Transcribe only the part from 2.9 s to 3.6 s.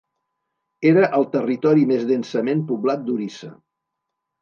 d'Orissa.